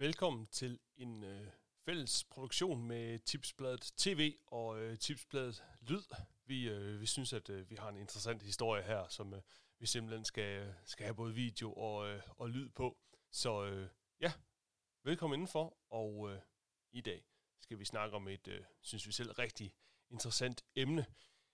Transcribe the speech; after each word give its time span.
Velkommen 0.00 0.46
til 0.46 0.78
en 0.96 1.24
øh, 1.24 1.46
fælles 1.84 2.24
produktion 2.24 2.86
med 2.86 3.18
Tipsbladet 3.18 3.92
TV 3.96 4.34
og 4.46 4.80
øh, 4.80 4.98
Tipsbladet 4.98 5.64
Lyd. 5.80 6.02
Vi, 6.46 6.68
øh, 6.68 7.00
vi 7.00 7.06
synes, 7.06 7.32
at 7.32 7.50
øh, 7.50 7.70
vi 7.70 7.74
har 7.74 7.88
en 7.88 7.96
interessant 7.96 8.42
historie 8.42 8.82
her, 8.82 9.08
som 9.08 9.34
øh, 9.34 9.40
vi 9.78 9.86
simpelthen 9.86 10.24
skal, 10.24 10.66
øh, 10.66 10.74
skal 10.84 11.04
have 11.04 11.14
både 11.14 11.34
video 11.34 11.72
og, 11.72 12.08
øh, 12.08 12.22
og 12.28 12.50
lyd 12.50 12.68
på. 12.68 12.98
Så 13.30 13.64
øh, 13.64 13.88
ja, 14.20 14.32
velkommen 15.04 15.36
indenfor, 15.36 15.78
og 15.90 16.30
øh, 16.32 16.40
i 16.92 17.00
dag 17.00 17.24
skal 17.60 17.78
vi 17.78 17.84
snakke 17.84 18.16
om 18.16 18.28
et, 18.28 18.48
øh, 18.48 18.64
synes 18.82 19.06
vi 19.06 19.12
selv, 19.12 19.32
rigtig 19.32 19.72
interessant 20.10 20.64
emne. 20.76 21.06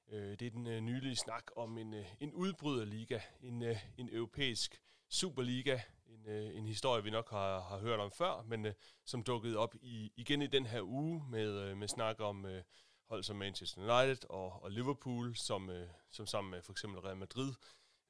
Øh, 0.08 0.38
det 0.38 0.46
er 0.46 0.50
den 0.50 0.66
øh, 0.66 0.80
nylige 0.80 1.16
snak 1.16 1.44
om 1.56 1.78
en, 1.78 1.94
øh, 1.94 2.06
en 2.20 2.32
udbryderliga, 2.32 3.20
en, 3.40 3.62
øh, 3.62 3.76
en 3.98 4.08
europæisk 4.12 4.80
superliga, 5.08 5.80
en, 6.24 6.30
øh, 6.30 6.56
en 6.56 6.66
historie, 6.66 7.04
vi 7.04 7.10
nok 7.10 7.30
har, 7.30 7.60
har 7.60 7.78
hørt 7.78 8.00
om 8.00 8.10
før, 8.10 8.42
men 8.42 8.66
øh, 8.66 8.74
som 9.04 9.22
dukkede 9.22 9.56
op 9.56 9.74
i, 9.80 10.12
igen 10.16 10.42
i 10.42 10.46
den 10.46 10.66
her 10.66 10.82
uge 10.82 11.24
med, 11.30 11.60
øh, 11.60 11.76
med 11.76 11.88
snak 11.88 12.20
om 12.20 12.46
øh, 12.46 12.62
hold 13.08 13.22
som 13.22 13.36
Manchester 13.36 14.00
United 14.00 14.30
og, 14.30 14.62
og 14.62 14.70
Liverpool, 14.70 15.36
som, 15.36 15.70
øh, 15.70 15.88
som 16.10 16.26
sammen 16.26 16.50
med 16.50 16.62
for 16.62 16.72
eksempel 16.72 17.00
Real 17.00 17.16
Madrid 17.16 17.54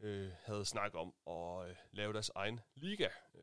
øh, 0.01 0.31
havde 0.45 0.65
snak 0.65 0.95
om 0.95 1.15
at 1.27 1.69
øh, 1.69 1.77
lave 1.93 2.13
deres 2.13 2.31
egen 2.35 2.61
liga 2.75 3.09
øh, 3.35 3.41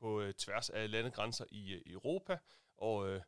på 0.00 0.20
øh, 0.20 0.34
tværs 0.34 0.70
af 0.70 0.90
landegrænser 0.90 1.44
i 1.50 1.72
øh, 1.72 1.82
Europa, 1.86 2.38
og 2.76 3.08
øh, 3.08 3.22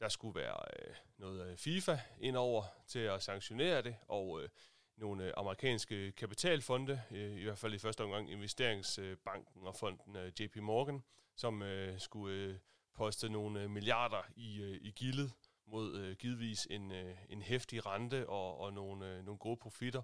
der 0.00 0.08
skulle 0.08 0.40
være 0.40 0.56
øh, 0.78 0.94
noget 1.18 1.50
øh, 1.50 1.56
FIFA 1.56 1.98
indover 2.20 2.64
til 2.86 2.98
at 2.98 3.22
sanktionere 3.22 3.82
det, 3.82 3.96
og 4.08 4.42
øh, 4.42 4.48
nogle 4.96 5.24
øh, 5.24 5.32
amerikanske 5.36 6.12
kapitalfonde, 6.12 7.02
øh, 7.10 7.36
i 7.36 7.42
hvert 7.42 7.58
fald 7.58 7.74
i 7.74 7.78
første 7.78 8.04
omgang 8.04 8.30
investeringsbanken 8.30 9.62
øh, 9.62 9.66
og 9.66 9.76
fonden 9.76 10.16
JP 10.40 10.56
Morgan, 10.56 11.02
som 11.36 11.62
skulle 11.98 12.60
poste 12.94 13.28
nogle 13.28 13.68
milliarder 13.68 14.22
i, 14.36 14.78
i 14.80 14.90
gildet 14.90 15.32
mod 15.66 16.14
givetvis 16.14 16.66
en, 16.70 16.92
en 17.28 17.42
hæftig 17.42 17.86
rente 17.86 18.28
og, 18.28 18.58
og 18.58 18.72
nogle, 18.72 19.22
nogle 19.22 19.38
gode 19.38 19.56
profitter 19.56 20.02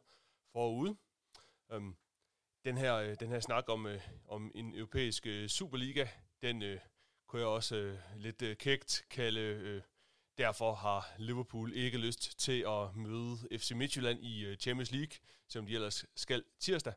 forude. 0.53 0.97
Øhm, 1.73 1.97
den 2.65 2.79
her, 2.79 3.15
den 3.15 3.29
her 3.29 3.41
snak 3.41 3.69
om, 3.69 3.87
om 4.29 4.53
en 4.55 4.75
europæisk 4.75 5.27
superliga, 5.49 6.09
den 6.43 6.79
kunne 7.27 7.41
jeg 7.41 7.49
også 7.49 7.99
lidt 8.17 8.59
kægt 8.59 9.07
kalde, 9.11 9.83
derfor 10.39 10.75
har 10.75 11.15
Liverpool 11.19 11.73
ikke 11.73 11.99
lyst 11.99 12.39
til 12.39 12.65
at 12.69 12.97
møde 12.97 13.39
FC 13.59 13.71
Midtjylland 13.71 14.25
i 14.25 14.45
øh, 14.45 14.57
Champions 14.57 14.93
League, 14.93 15.17
som 15.49 15.67
de 15.67 15.75
ellers 15.75 16.05
skal 16.17 16.45
tirsdag. 16.61 16.93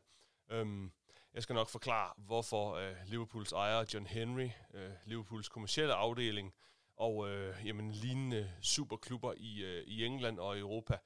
Um, 0.54 0.92
jeg 1.34 1.42
skal 1.42 1.54
nok 1.54 1.68
forklare, 1.68 2.12
hvorfor 2.16 2.74
øh, 2.74 2.96
Liverpools 3.06 3.52
ejer 3.52 3.84
John 3.94 4.06
Henry, 4.06 4.48
øh, 4.74 4.90
Liverpools 5.04 5.48
kommercielle 5.48 5.94
afdeling, 5.94 6.54
og 6.96 7.28
øh, 7.30 7.66
jamen, 7.66 7.92
lignende 7.92 8.52
superklubber 8.60 9.34
i, 9.36 9.62
øh, 9.62 9.84
i 9.86 10.04
England 10.04 10.38
og 10.38 10.58
Europa, 10.58 10.98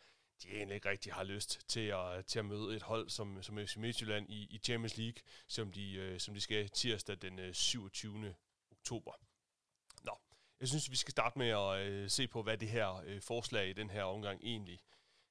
de 0.43 0.49
egentlig 0.49 0.75
ikke 0.75 0.89
rigtig 0.89 1.13
har 1.13 1.25
lyst 1.25 1.69
til 1.69 1.81
at, 1.81 2.27
til 2.27 2.39
at 2.39 2.45
møde 2.45 2.77
et 2.77 2.83
hold 2.83 3.09
som, 3.09 3.43
som 3.43 3.59
FC 3.67 3.77
Midtjylland 3.77 4.31
i, 4.31 4.47
i 4.51 4.59
Champions 4.59 4.97
League, 4.97 5.23
som 5.49 5.73
de, 5.73 5.95
øh, 5.95 6.21
som 6.21 6.35
de 6.35 6.41
skal 6.41 6.69
tirsdag 6.69 7.17
den 7.23 7.39
øh, 7.39 7.55
27. 7.55 8.35
oktober. 8.71 9.13
Jeg 10.61 10.69
synes, 10.69 10.91
vi 10.91 10.97
skal 10.97 11.11
starte 11.11 11.39
med 11.39 11.49
at 11.49 11.81
øh, 11.81 12.11
se 12.11 12.29
på, 12.29 12.43
hvad 12.43 12.59
det 12.59 12.69
her 12.69 13.03
øh, 13.07 13.21
forslag 13.23 13.69
i 13.69 13.73
den 13.73 13.91
her 13.91 14.03
omgang 14.03 14.41
egentlig 14.43 14.81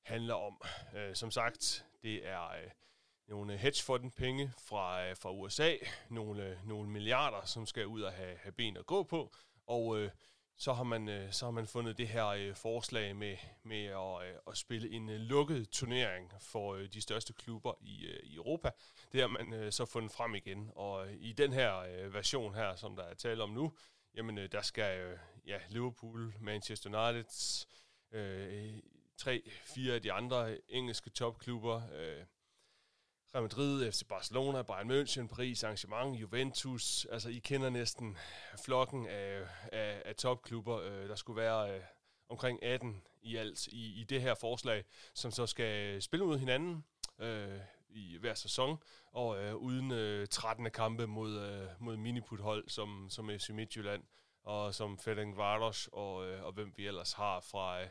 handler 0.03 0.33
om. 0.33 0.61
Øh, 0.95 1.15
som 1.15 1.31
sagt, 1.31 1.85
det 2.03 2.27
er 2.27 2.49
øh, 2.49 2.71
nogle 3.27 3.57
hedgefond 3.57 4.11
penge 4.11 4.51
fra, 4.57 5.05
øh, 5.05 5.15
fra 5.17 5.31
USA, 5.31 5.75
nogle, 6.09 6.43
øh, 6.43 6.67
nogle 6.67 6.89
milliarder, 6.89 7.45
som 7.45 7.65
skal 7.65 7.87
ud 7.87 8.01
og 8.01 8.13
have, 8.13 8.37
have 8.37 8.51
ben 8.51 8.77
at 8.77 8.85
gå 8.85 9.03
på, 9.03 9.33
og 9.67 9.99
øh, 9.99 10.11
så 10.57 10.73
har 10.73 10.83
man 10.83 11.09
øh, 11.09 11.31
så 11.31 11.45
har 11.45 11.51
man 11.51 11.67
fundet 11.67 11.97
det 11.97 12.07
her 12.07 12.27
øh, 12.27 12.55
forslag 12.55 13.15
med 13.15 13.37
med 13.63 13.85
at, 13.85 14.29
øh, 14.29 14.35
at 14.47 14.57
spille 14.57 14.89
en 14.91 15.09
øh, 15.09 15.19
lukket 15.19 15.69
turnering 15.69 16.33
for 16.39 16.73
øh, 16.73 16.87
de 16.93 17.01
største 17.01 17.33
klubber 17.33 17.73
i, 17.81 18.05
øh, 18.05 18.19
i 18.23 18.35
Europa. 18.35 18.71
Det 19.11 19.21
har 19.21 19.27
man 19.27 19.53
øh, 19.53 19.71
så 19.71 19.85
fundet 19.85 20.11
frem 20.11 20.35
igen, 20.35 20.71
og 20.75 21.07
øh, 21.07 21.13
i 21.19 21.33
den 21.33 21.53
her 21.53 21.77
øh, 21.77 22.13
version 22.13 22.55
her, 22.55 22.75
som 22.75 22.95
der 22.95 23.03
er 23.03 23.13
tale 23.13 23.43
om 23.43 23.49
nu, 23.49 23.73
jamen 24.15 24.37
øh, 24.37 24.51
der 24.51 24.61
skal 24.61 24.99
øh, 24.99 25.17
ja 25.45 25.59
Liverpool, 25.69 26.33
Manchester 26.39 27.09
United, 27.09 27.65
øh, 28.11 28.79
tre, 29.17 29.51
fire 29.63 29.93
af 29.93 30.01
de 30.01 30.11
andre 30.11 30.57
engelske 30.69 31.09
topklubber. 31.09 31.81
Øh, 31.93 32.25
Real 33.35 33.43
Madrid, 33.43 33.91
FC 33.91 34.03
Barcelona, 34.07 34.61
Bayern 34.61 34.91
München, 34.91 35.27
Paris 35.27 35.63
Saint-Germain, 35.63 36.15
Juventus. 36.15 37.05
Altså, 37.05 37.29
I 37.29 37.39
kender 37.39 37.69
næsten 37.69 38.17
flokken 38.65 39.07
af, 39.07 39.41
af, 39.71 40.01
af 40.05 40.15
topklubber. 40.15 40.77
Øh, 40.77 41.09
der 41.09 41.15
skulle 41.15 41.41
være 41.41 41.75
øh, 41.75 41.81
omkring 42.29 42.63
18 42.63 43.01
i 43.21 43.35
alt 43.35 43.67
i, 43.67 44.01
i 44.01 44.03
det 44.03 44.21
her 44.21 44.35
forslag, 44.35 44.83
som 45.13 45.31
så 45.31 45.47
skal 45.47 46.01
spille 46.01 46.25
mod 46.25 46.39
hinanden 46.39 46.85
øh, 47.19 47.59
i 47.89 48.17
hver 48.19 48.33
sæson, 48.33 48.77
og 49.11 49.43
øh, 49.43 49.55
uden 49.55 49.91
øh, 49.91 50.27
13. 50.27 50.71
kampe 50.71 51.07
mod, 51.07 51.39
øh, 51.39 51.67
mod 51.79 51.97
miniputhold 51.97 52.69
som, 52.69 53.07
som 53.09 53.29
FC 53.29 53.49
Midtjylland, 53.49 54.03
og 54.43 54.75
som 54.75 54.97
Ferenc 54.99 55.37
Varos, 55.37 55.89
og, 55.93 56.27
øh, 56.27 56.43
og 56.43 56.51
hvem 56.51 56.73
vi 56.77 56.87
ellers 56.87 57.13
har 57.13 57.39
fra... 57.39 57.81
Øh, 57.81 57.87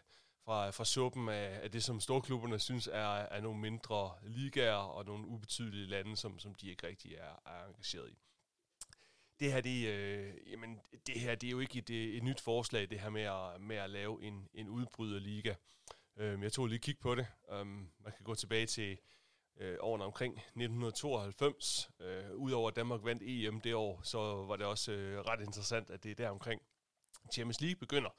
fra, 0.48 0.70
fra 0.70 0.84
suppen 0.84 1.28
af, 1.28 1.60
af 1.62 1.70
det, 1.70 1.84
som 1.84 2.00
storklubberne 2.00 2.58
synes 2.58 2.86
er, 2.86 3.08
er 3.08 3.40
nogle 3.40 3.60
mindre 3.60 4.12
ligaer 4.22 4.74
og 4.74 5.04
nogle 5.04 5.26
ubetydelige 5.26 5.86
lande, 5.86 6.16
som, 6.16 6.38
som 6.38 6.54
de 6.54 6.70
ikke 6.70 6.86
rigtig 6.86 7.14
er, 7.14 7.42
er 7.46 7.68
engageret 7.68 8.10
i. 8.10 8.18
Det 9.40 9.52
her, 9.52 9.60
det, 9.60 9.88
øh, 9.88 10.34
jamen, 10.50 10.80
det 11.06 11.20
her, 11.20 11.34
det 11.34 11.46
er 11.46 11.50
jo 11.50 11.60
ikke 11.60 11.78
et, 11.78 11.90
øh, 11.90 12.14
et 12.16 12.22
nyt 12.22 12.40
forslag, 12.40 12.90
det 12.90 13.00
her 13.00 13.10
med 13.10 13.22
at, 13.22 13.60
med 13.60 13.76
at 13.76 13.90
lave 13.90 14.22
en, 14.22 14.48
en 14.54 14.68
udbryderliga. 14.68 15.54
Øh, 16.16 16.42
jeg 16.42 16.52
tog 16.52 16.66
lige 16.66 16.78
kig 16.78 16.98
på 16.98 17.14
det. 17.14 17.26
Øh, 17.52 17.66
man 17.66 18.12
kan 18.16 18.24
gå 18.24 18.34
tilbage 18.34 18.66
til 18.66 18.98
øh, 19.58 19.76
årene 19.80 20.04
omkring 20.04 20.32
1992. 20.34 21.90
Øh, 22.00 22.34
Udover 22.34 22.68
at 22.68 22.76
Danmark 22.76 23.00
vandt 23.04 23.22
EM 23.26 23.60
det 23.60 23.74
år, 23.74 24.00
så 24.02 24.18
var 24.18 24.56
det 24.56 24.66
også 24.66 24.92
øh, 24.92 25.20
ret 25.20 25.40
interessant, 25.40 25.90
at 25.90 26.04
det 26.04 26.10
er 26.10 26.14
der 26.14 26.30
omkring 26.30 26.62
Champions 27.32 27.60
League 27.60 27.76
begynder. 27.76 28.10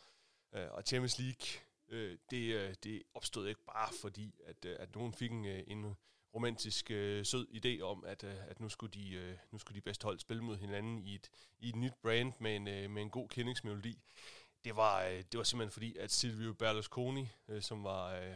Øh, 0.55 0.67
og 0.71 0.83
Champions 0.83 1.19
League 1.19 1.45
Øh, 1.89 2.17
det, 2.31 2.53
øh, 2.55 2.75
det 2.83 3.03
opstod 3.13 3.47
ikke 3.47 3.61
bare 3.65 3.89
fordi, 4.01 4.35
at, 4.45 4.65
øh, 4.65 4.75
at 4.79 4.95
nogen 4.95 5.13
fik 5.13 5.31
en, 5.31 5.45
øh, 5.45 5.63
en 5.67 5.95
romantisk 6.35 6.91
øh, 6.91 7.25
sød 7.25 7.47
idé 7.47 7.81
om, 7.81 8.03
at, 8.05 8.23
øh, 8.23 8.35
at 8.47 8.59
nu, 8.59 8.69
skulle 8.69 8.91
de, 8.93 9.13
øh, 9.13 9.37
nu 9.51 9.57
skulle 9.57 9.75
de 9.75 9.81
bedste 9.81 10.03
hold 10.03 10.19
spille 10.19 10.43
mod 10.43 10.57
hinanden 10.57 10.99
i 10.99 11.15
et, 11.15 11.29
i 11.59 11.69
et 11.69 11.75
nyt 11.75 11.93
brand 12.01 12.33
med 12.39 12.55
en, 12.55 12.67
øh, 12.67 12.89
med 12.89 13.01
en 13.01 13.09
god 13.09 13.29
kendingsmelodi. 13.29 14.01
Det 14.65 14.75
var, 14.75 15.03
øh, 15.03 15.23
det 15.31 15.37
var 15.37 15.43
simpelthen 15.43 15.71
fordi, 15.71 15.97
at 15.97 16.11
Silvio 16.11 16.53
Berlusconi, 16.53 17.31
øh, 17.47 17.61
som 17.61 17.83
var 17.83 18.13
øh, 18.13 18.35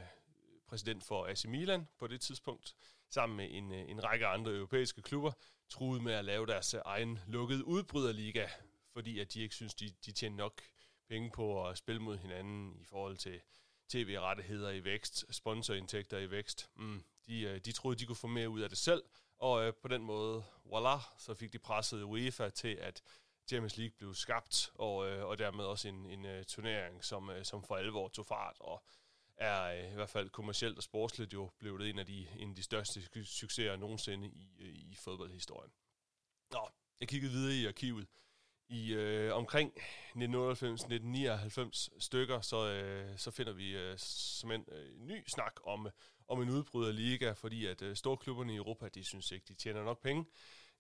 præsident 0.73 1.03
for 1.03 1.28
AC 1.28 1.45
Milan 1.45 1.88
på 2.00 2.07
det 2.07 2.22
tidspunkt, 2.22 2.75
sammen 3.09 3.38
med 3.38 3.47
en, 3.51 3.72
øh, 3.72 3.89
en 3.89 4.03
række 4.03 4.28
andre 4.28 4.51
europæiske 4.51 5.01
klubber, 5.01 5.31
truede 5.69 6.03
med 6.03 6.13
at 6.13 6.25
lave 6.25 6.45
deres 6.45 6.73
øh, 6.73 6.81
egen 6.85 7.19
lukkede 7.28 7.66
udbryderliga, 7.66 8.47
fordi 8.94 9.19
at 9.19 9.34
de 9.34 9.41
ikke 9.41 9.56
synes, 9.56 9.75
de, 9.75 9.89
de 10.06 10.11
tjener 10.11 10.38
nok 10.38 10.61
penge 11.09 11.31
på 11.31 11.67
at 11.67 11.78
spille 11.78 12.01
mod 12.01 12.17
hinanden 12.17 12.78
i 12.81 12.85
forhold 12.85 13.17
til 13.17 13.41
tv-rettigheder 13.89 14.69
i 14.69 14.84
vækst, 14.84 15.35
sponsorindtægter 15.35 16.17
i 16.17 16.31
vækst. 16.31 16.69
Mm, 16.75 17.03
de, 17.28 17.41
øh, 17.41 17.59
de 17.59 17.72
troede, 17.72 18.00
de 18.00 18.05
kunne 18.05 18.16
få 18.16 18.28
mere 18.28 18.50
ud 18.50 18.61
af 18.61 18.69
det 18.69 18.78
selv, 18.78 19.03
og 19.38 19.63
øh, 19.63 19.73
på 19.81 19.88
den 19.88 20.03
måde, 20.03 20.44
voilà, 20.66 21.00
så 21.17 21.34
fik 21.34 21.53
de 21.53 21.59
presset 21.59 22.03
UEFA 22.03 22.50
til, 22.50 22.75
at 22.75 23.01
Champions 23.47 23.78
League 23.78 23.95
blev 23.97 24.13
skabt, 24.13 24.72
og, 24.75 25.07
øh, 25.07 25.25
og 25.25 25.38
dermed 25.38 25.66
også 25.66 25.88
en, 25.88 26.05
en 26.05 26.25
uh, 26.25 26.44
turnering, 26.47 27.05
som, 27.05 27.29
uh, 27.29 27.35
som 27.44 27.63
for 27.63 27.75
alvor 27.75 28.07
tog 28.07 28.25
fart, 28.25 28.55
og 28.59 28.84
er 29.38 29.63
øh, 29.63 29.91
i 29.91 29.95
hvert 29.95 30.09
fald 30.09 30.29
kommercielt 30.29 30.77
og 30.77 30.83
sportsligt 30.83 31.33
jo 31.33 31.51
blevet 31.59 31.89
en 31.89 31.99
af 31.99 32.05
de, 32.05 32.27
en 32.39 32.49
af 32.49 32.55
de 32.55 32.63
største 32.63 33.25
succeser 33.25 33.75
nogensinde 33.75 34.27
i, 34.27 34.49
øh, 34.59 34.75
i 34.75 34.95
fodboldhistorien. 34.95 35.71
Nå, 36.51 36.69
jeg 36.99 37.07
kiggede 37.07 37.31
videre 37.31 37.55
i 37.55 37.66
arkivet 37.66 38.07
i 38.69 38.93
øh, 38.93 39.35
omkring 39.35 39.73
1998-1999 40.16 41.99
stykker, 41.99 42.41
så, 42.41 42.67
øh, 42.67 43.17
så 43.17 43.31
finder 43.31 43.53
vi 43.53 43.78
øh, 43.78 43.97
som 43.97 44.52
øh, 44.52 44.55
en 44.55 44.66
øh, 44.72 44.99
ny 44.99 45.23
snak 45.28 45.53
om, 45.63 45.85
øh, 45.85 45.91
om 46.28 46.41
en 46.41 46.49
udbryder 46.49 46.91
liga, 46.91 47.31
fordi 47.31 47.66
at 47.66 47.81
øh, 47.81 47.96
storklubberne 47.96 48.53
i 48.53 48.55
Europa, 48.55 48.87
de 48.87 49.03
synes 49.03 49.31
ikke, 49.31 49.46
de 49.47 49.53
tjener 49.53 49.84
nok 49.84 50.02
penge 50.02 50.25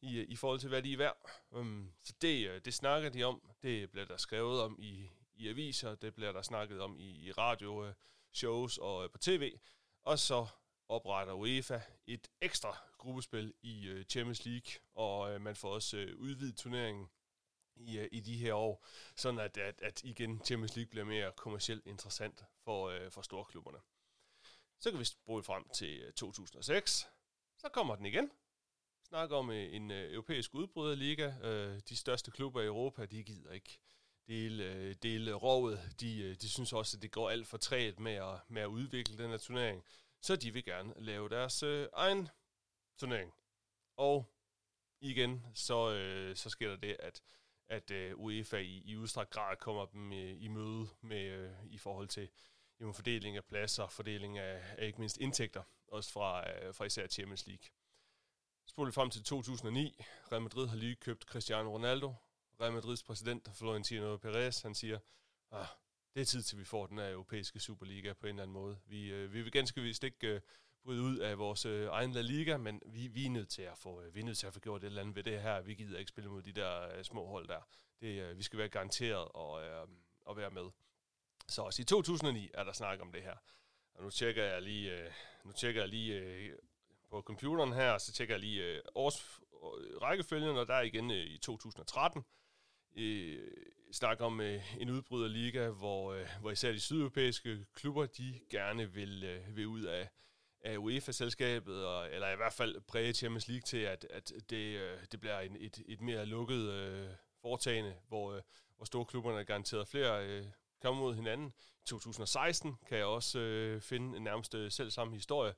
i, 0.01 0.17
øh, 0.19 0.25
i 0.29 0.35
forhold 0.35 0.59
til, 0.59 0.69
hvad 0.69 0.81
de 0.81 0.93
er 0.93 0.97
værd. 0.97 1.17
Um, 1.51 1.91
så 2.03 2.13
det, 2.21 2.49
øh, 2.49 2.61
det 2.65 2.73
snakker 2.73 3.09
de 3.09 3.23
om, 3.23 3.41
det 3.61 3.91
bliver 3.91 4.05
der 4.05 4.17
skrevet 4.17 4.61
om 4.61 4.75
i, 4.79 5.09
i 5.35 5.49
aviser, 5.49 5.95
det 5.95 6.13
bliver 6.13 6.31
der 6.31 6.41
snakket 6.41 6.81
om 6.81 6.99
i, 6.99 7.27
i 7.27 7.31
radio, 7.31 7.85
øh, 7.85 7.93
shows 8.33 8.77
og 8.77 9.03
øh, 9.03 9.09
på 9.09 9.17
tv, 9.17 9.59
og 10.03 10.19
så 10.19 10.47
opretter 10.89 11.33
UEFA 11.33 11.79
et 12.07 12.27
ekstra 12.41 12.77
gruppespil 12.97 13.53
i 13.61 13.87
øh, 13.87 14.05
Champions 14.05 14.45
League, 14.45 14.71
og 14.95 15.33
øh, 15.33 15.41
man 15.41 15.55
får 15.55 15.73
også 15.73 15.97
øh, 15.97 16.17
udvidet 16.17 16.57
turneringen 16.57 17.09
i, 17.75 17.97
øh, 17.97 18.09
i 18.11 18.19
de 18.19 18.37
her 18.37 18.53
år, 18.53 18.85
sådan 19.15 19.39
at, 19.39 19.57
at, 19.57 19.81
at 19.81 20.03
igen 20.03 20.41
Champions 20.45 20.75
League 20.75 20.89
bliver 20.89 21.05
mere 21.05 21.31
kommercielt 21.37 21.87
interessant 21.87 22.43
for, 22.63 22.89
øh, 22.89 23.11
for 23.11 23.21
storklubberne. 23.21 23.79
Så 24.79 24.91
kan 24.91 24.99
vi 24.99 25.05
spole 25.05 25.43
frem 25.43 25.69
til 25.69 25.99
øh, 26.01 26.13
2006. 26.13 27.07
Så 27.57 27.69
kommer 27.69 27.95
den 27.95 28.05
igen. 28.05 28.31
snakker 29.07 29.37
om 29.37 29.51
øh, 29.51 29.75
en 29.75 29.91
øh, 29.91 30.11
europæisk 30.13 30.53
udbryderliga. 30.53 31.33
de 31.89 31.95
største 31.95 32.31
klubber 32.31 32.61
i 32.61 32.65
Europa, 32.65 33.05
de 33.05 33.23
gider 33.23 33.51
ikke 33.51 33.79
dele, 34.27 34.63
øh, 34.63 34.95
dele 35.03 35.33
rådet. 35.33 35.95
De, 35.99 36.21
øh, 36.21 36.35
de 36.35 36.49
synes 36.49 36.73
også, 36.73 36.97
at 36.97 37.01
det 37.01 37.11
går 37.11 37.29
alt 37.29 37.47
for 37.47 37.57
træt 37.57 37.99
med 37.99 38.13
at, 38.13 38.39
med 38.47 38.61
at 38.61 38.67
udvikle 38.67 39.17
den 39.17 39.29
her 39.29 39.37
turnering. 39.37 39.83
Så 40.21 40.35
de 40.35 40.53
vil 40.53 40.65
gerne 40.65 40.93
lave 40.97 41.29
deres 41.29 41.63
øh, 41.63 41.87
egen 41.93 42.29
turnering. 42.97 43.33
Og 43.97 44.33
igen, 45.01 45.45
så, 45.53 45.93
øh, 45.93 46.35
så 46.35 46.49
sker 46.49 46.69
der 46.69 46.77
det, 46.77 46.97
at, 46.99 47.21
at 47.67 47.91
øh, 47.91 48.19
UEFA 48.19 48.57
i, 48.57 48.81
i 48.85 48.97
udstrakt 48.97 49.29
grad 49.29 49.57
kommer 49.57 49.85
dem 49.85 50.13
øh, 50.13 50.43
i 50.43 50.47
møde 50.47 50.87
med 51.01 51.25
øh, 51.25 51.51
i 51.65 51.77
forhold 51.77 52.07
til 52.07 52.29
jamen, 52.79 52.93
fordeling 52.93 53.37
af 53.37 53.45
pladser, 53.45 53.87
fordeling 53.87 54.37
af, 54.37 54.75
af 54.77 54.85
ikke 54.85 54.99
mindst 54.99 55.17
indtægter, 55.17 55.63
også 55.87 56.11
fra, 56.11 56.49
øh, 56.51 56.73
fra 56.73 56.85
især 56.85 57.07
Champions 57.07 57.47
League. 57.47 57.65
Spolet 58.67 58.93
frem 58.93 59.09
til 59.09 59.23
2009. 59.23 60.03
Real 60.31 60.41
Madrid 60.41 60.67
har 60.67 60.75
lige 60.75 60.95
købt 60.95 61.23
Cristiano 61.23 61.73
Ronaldo. 61.73 62.13
Real 62.61 62.73
Madrids 62.73 63.03
præsident, 63.03 63.49
Florentino 63.53 64.17
Perez, 64.17 64.61
han 64.61 64.75
siger, 64.75 64.99
ah, 65.51 65.67
det 66.13 66.21
er 66.21 66.25
tid 66.25 66.41
til, 66.41 66.59
vi 66.59 66.65
får 66.65 66.87
den 66.87 66.97
her 66.97 67.11
europæiske 67.11 67.59
Superliga 67.59 68.13
på 68.13 68.27
en 68.27 68.29
eller 68.29 68.43
anden 68.43 68.53
måde. 68.53 68.79
Vi, 68.85 69.11
øh, 69.11 69.33
vi 69.33 69.41
vil 69.41 69.51
ganske 69.51 69.81
vist 69.81 70.03
ikke 70.03 70.27
øh, 70.27 70.41
bryde 70.83 71.01
ud 71.01 71.17
af 71.17 71.37
vores 71.37 71.65
øh, 71.65 71.87
egen 71.87 72.11
La 72.11 72.21
Liga, 72.21 72.57
men 72.57 72.81
vi, 72.85 73.07
vi, 73.07 73.25
er 73.25 73.29
nødt 73.29 73.49
til 73.49 73.61
at 73.61 73.77
få, 73.77 74.01
øh, 74.01 74.15
vi 74.15 74.19
er 74.19 74.23
nødt 74.23 74.37
til 74.37 74.47
at 74.47 74.53
få 74.53 74.59
gjort 74.59 74.83
et 74.83 74.87
eller 74.87 75.01
andet 75.01 75.15
ved 75.15 75.23
det 75.23 75.41
her. 75.41 75.61
Vi 75.61 75.73
gider 75.73 75.99
ikke 75.99 76.09
spille 76.09 76.29
mod 76.29 76.41
de 76.41 76.51
der 76.51 76.97
øh, 76.97 77.03
små 77.03 77.27
hold 77.27 77.47
der. 77.47 77.61
Det, 78.01 78.21
øh, 78.21 78.37
vi 78.37 78.43
skal 78.43 78.59
være 78.59 78.69
garanteret 78.69 79.27
og, 79.33 79.63
øh, 79.63 79.87
at 80.29 80.37
være 80.37 80.51
med. 80.51 80.69
Så 81.49 81.61
også 81.61 81.81
i 81.81 81.85
2009 81.85 82.49
er 82.53 82.63
der 82.63 82.71
snak 82.71 83.01
om 83.01 83.11
det 83.11 83.21
her. 83.21 83.35
Og 83.93 84.03
nu 84.03 84.09
tjekker 84.09 84.43
jeg 84.43 84.61
lige, 84.61 84.91
øh, 84.91 85.11
nu 85.43 85.51
tjekker 85.51 85.81
jeg 85.81 85.89
lige 85.89 86.13
øh, 86.13 86.57
på 87.09 87.21
computeren 87.21 87.73
her, 87.73 87.97
så 87.97 88.13
tjekker 88.13 88.33
jeg 88.35 88.41
lige 88.41 88.63
øh, 88.63 88.81
års 88.95 89.39
øh, 89.53 90.01
rækkefølgen, 90.01 90.57
og 90.57 90.67
der 90.67 90.73
er 90.73 90.81
igen 90.81 91.11
øh, 91.11 91.25
i 91.25 91.37
2013 91.37 92.25
øh, 92.95 93.51
snakker 93.91 94.25
om 94.25 94.41
øh, 94.41 94.81
en 94.81 94.89
udbryderliga, 94.89 95.69
hvor, 95.69 96.13
øh, 96.13 96.27
hvor 96.41 96.51
især 96.51 96.71
de 96.71 96.79
sydeuropæiske 96.79 97.65
klubber, 97.73 98.05
de 98.05 98.39
gerne 98.49 98.93
vil, 98.93 99.23
øh, 99.23 99.55
vil 99.55 99.67
ud 99.67 99.83
af, 99.83 100.09
af 100.61 100.77
UEFA-selskabet, 100.77 101.85
og, 101.85 102.11
eller 102.11 102.33
i 102.33 102.35
hvert 102.35 102.53
fald 102.53 102.81
præge 102.81 103.13
Champions 103.13 103.47
League 103.47 103.61
til, 103.61 103.77
at, 103.77 104.07
at 104.09 104.31
det, 104.49 104.79
øh, 104.79 104.97
det 105.11 105.19
bliver 105.19 105.39
en, 105.39 105.55
et, 105.59 105.83
et 105.87 106.01
mere 106.01 106.25
lukket 106.25 106.69
øh, 106.69 107.09
foretagende, 107.41 107.95
hvor, 108.07 108.33
øh, 108.33 108.41
hvor 108.77 108.85
store 108.85 109.05
klubberne 109.05 109.39
er 109.39 109.43
garanteret 109.43 109.87
flere 109.87 110.27
øh, 110.27 110.45
kommer 110.81 111.01
mod 111.01 111.15
hinanden. 111.15 111.53
I 111.81 111.85
2016 111.85 112.77
kan 112.87 112.97
jeg 112.97 113.05
også 113.05 113.39
øh, 113.39 113.81
finde 113.81 114.17
en 114.17 114.23
nærmest 114.23 114.55
øh, 114.55 114.71
selv 114.71 114.91
samme 114.91 115.13
historie. 115.13 115.53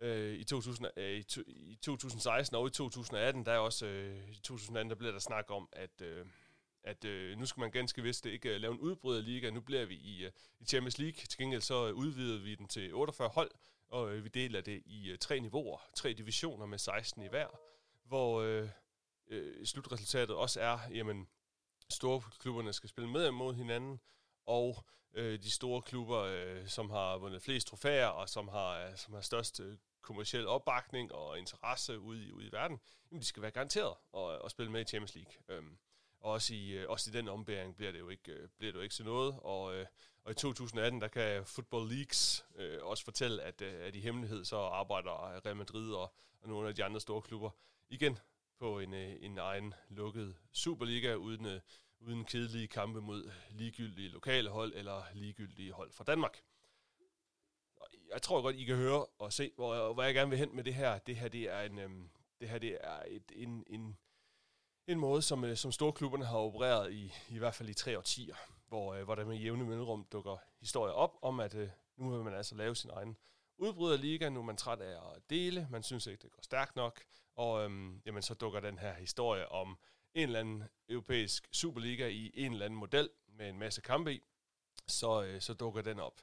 Øh, 0.00 0.34
i, 0.34 0.44
2000, 0.44 0.86
øh, 0.96 1.18
i, 1.18 1.22
to, 1.22 1.40
I 1.46 1.78
2016 1.82 2.56
og 2.56 2.66
i 2.66 2.70
2018, 2.70 3.46
der 3.46 3.52
er 3.52 3.58
også 3.58 3.86
øh, 3.86 4.30
i 4.30 4.34
2018, 4.34 4.90
der 4.90 4.96
bliver 4.96 5.12
der 5.12 5.18
snak 5.18 5.44
om, 5.48 5.68
at 5.72 6.02
øh, 6.02 6.26
at 6.84 7.04
øh, 7.04 7.38
nu 7.38 7.46
skal 7.46 7.60
man 7.60 7.70
ganske 7.70 8.02
vist 8.02 8.26
ikke 8.26 8.54
øh, 8.54 8.60
lave 8.60 8.72
en 8.72 8.80
udbryderliga. 8.80 9.50
Nu 9.50 9.60
bliver 9.60 9.84
vi 9.84 9.94
i, 9.94 10.24
øh, 10.24 10.32
i 10.60 10.64
Champions 10.64 10.98
League. 10.98 11.26
Til 11.28 11.38
gengæld 11.38 11.60
så 11.60 11.88
øh, 11.88 11.94
udvider 11.94 12.38
vi 12.38 12.54
den 12.54 12.68
til 12.68 12.94
48 12.94 13.28
hold, 13.28 13.50
og 13.88 14.14
øh, 14.14 14.24
vi 14.24 14.28
deler 14.28 14.60
det 14.60 14.82
i 14.86 15.10
øh, 15.10 15.18
tre 15.18 15.40
niveauer, 15.40 15.78
tre 15.94 16.12
divisioner 16.12 16.66
med 16.66 16.78
16 16.78 17.22
i 17.22 17.28
hver, 17.28 17.46
hvor 18.04 18.40
øh, 18.40 18.68
øh, 19.28 19.66
slutresultatet 19.66 20.36
også 20.36 20.60
er, 20.60 20.78
jamen, 20.94 21.28
store 21.90 22.22
klubberne 22.40 22.72
skal 22.72 22.88
spille 22.88 23.10
med 23.10 23.30
mod 23.30 23.54
hinanden, 23.54 24.00
og 24.46 24.84
øh, 25.14 25.42
de 25.42 25.50
store 25.50 25.82
klubber, 25.82 26.18
øh, 26.18 26.68
som 26.68 26.90
har 26.90 27.18
vundet 27.18 27.42
flest 27.42 27.68
trofæer, 27.68 28.06
og 28.06 28.28
som 28.28 28.48
har, 28.48 28.86
øh, 28.86 28.96
som 28.96 29.14
har 29.14 29.20
størst 29.20 29.60
øh, 29.60 29.76
kommersiel 30.02 30.46
opbakning 30.46 31.12
og 31.12 31.38
interesse 31.38 31.98
ude 31.98 32.26
i, 32.26 32.32
ude 32.32 32.46
i 32.46 32.52
verden, 32.52 32.80
jamen 33.10 33.20
de 33.20 33.26
skal 33.26 33.42
være 33.42 33.50
garanteret 33.50 33.94
at, 34.16 34.40
at 34.44 34.50
spille 34.50 34.72
med 34.72 34.80
i 34.80 34.84
Champions 34.84 35.14
League. 35.14 35.32
Øhm, 35.48 35.78
også 36.20 36.54
i, 36.54 36.70
øh, 36.70 36.90
også 36.90 37.10
i 37.10 37.12
den 37.12 37.28
ombæring 37.28 37.76
bliver 37.76 37.92
det 37.92 37.98
jo 37.98 38.08
ikke, 38.08 38.32
øh, 38.32 38.48
bliver 38.58 38.72
det 38.72 38.78
jo 38.78 38.82
ikke 38.82 38.94
til 38.94 39.04
noget. 39.04 39.36
Og, 39.42 39.76
øh, 39.76 39.86
og 40.24 40.30
i 40.30 40.34
2018, 40.34 41.00
der 41.00 41.08
kan 41.08 41.46
Football 41.46 41.88
Leagues 41.88 42.46
øh, 42.56 42.78
også 42.82 43.04
fortælle, 43.04 43.42
at, 43.42 43.62
at 43.62 43.94
i 43.96 44.00
hemmelighed 44.00 44.44
så 44.44 44.56
arbejder 44.56 45.46
Real 45.46 45.56
Madrid 45.56 45.92
og, 45.92 46.14
og 46.40 46.48
nogle 46.48 46.68
af 46.68 46.74
de 46.74 46.84
andre 46.84 47.00
store 47.00 47.22
klubber 47.22 47.50
igen 47.90 48.18
på 48.58 48.78
en, 48.78 48.94
en 48.94 49.38
egen 49.38 49.74
lukket 49.88 50.36
Superliga 50.52 51.14
uden, 51.14 51.60
uden 52.00 52.24
kedelige 52.24 52.68
kampe 52.68 53.00
mod 53.00 53.30
ligegyldige 53.50 54.08
lokale 54.08 54.50
hold 54.50 54.72
eller 54.76 55.02
ligegyldige 55.14 55.72
hold 55.72 55.92
fra 55.92 56.04
Danmark. 56.04 56.42
Jeg 58.12 58.22
tror 58.22 58.42
godt, 58.42 58.56
I 58.56 58.64
kan 58.64 58.76
høre 58.76 59.06
og 59.06 59.32
se, 59.32 59.52
hvor, 59.54 59.92
hvor 59.92 60.02
jeg 60.02 60.14
gerne 60.14 60.30
vil 60.30 60.38
hen 60.38 60.56
med 60.56 60.64
det 60.64 60.74
her. 60.74 60.98
Det 60.98 61.16
her, 61.16 61.28
det 61.28 61.50
er 61.50 61.60
en, 61.60 61.78
øhm, 61.78 62.10
det 62.40 62.48
her, 62.48 62.58
det 62.58 62.78
er 62.80 63.02
et, 63.06 63.32
en, 63.36 63.64
en, 63.66 63.98
en 64.88 64.98
måde, 64.98 65.22
som, 65.22 65.44
øh, 65.44 65.56
som 65.56 65.72
storklubberne 65.72 66.24
har 66.24 66.38
opereret 66.38 66.92
i, 66.92 67.12
i 67.28 67.38
hvert 67.38 67.54
fald 67.54 67.68
i 67.68 67.74
tre 67.74 67.98
årtier, 67.98 68.34
hvor, 68.68 68.94
øh, 68.94 69.04
hvor 69.04 69.14
der 69.14 69.24
med 69.24 69.36
jævne 69.36 69.64
mellemrum 69.64 70.06
dukker 70.12 70.36
historier 70.60 70.92
op 70.92 71.18
om, 71.22 71.40
at 71.40 71.54
øh, 71.54 71.68
nu 71.96 72.10
vil 72.10 72.24
man 72.24 72.34
altså 72.34 72.54
lave 72.54 72.76
sin 72.76 72.90
egen 72.90 73.16
udbryderliga, 73.58 74.28
nu 74.28 74.40
er 74.40 74.44
man 74.44 74.56
træt 74.56 74.80
af 74.80 75.14
at 75.14 75.30
dele, 75.30 75.68
man 75.70 75.82
synes 75.82 76.06
ikke, 76.06 76.22
det 76.22 76.32
går 76.32 76.42
stærkt 76.42 76.76
nok, 76.76 77.04
og 77.36 77.64
øhm, 77.64 78.02
jamen, 78.06 78.22
så 78.22 78.34
dukker 78.34 78.60
den 78.60 78.78
her 78.78 78.94
historie 78.94 79.48
om 79.48 79.78
en 80.14 80.22
eller 80.22 80.40
anden 80.40 80.64
europæisk 80.88 81.48
superliga 81.52 82.06
i 82.08 82.30
en 82.34 82.52
eller 82.52 82.66
anden 82.66 82.78
model 82.78 83.10
med 83.28 83.48
en 83.48 83.58
masse 83.58 83.80
kampe 83.80 84.14
i, 84.14 84.22
så, 84.86 85.22
øh, 85.22 85.40
så 85.40 85.54
dukker 85.54 85.82
den 85.82 86.00
op. 86.00 86.20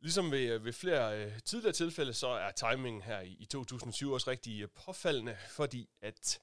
Ligesom 0.00 0.30
ved, 0.30 0.58
ved 0.58 0.72
flere 0.72 1.24
øh, 1.24 1.40
tidligere 1.40 1.72
tilfælde, 1.72 2.12
så 2.12 2.28
er 2.28 2.50
timingen 2.50 3.02
her 3.02 3.20
i, 3.20 3.36
i 3.40 3.44
2020 3.44 4.14
også 4.14 4.30
rigtig 4.30 4.62
øh, 4.62 4.68
påfaldende, 4.68 5.36
fordi 5.48 5.88
at 6.00 6.40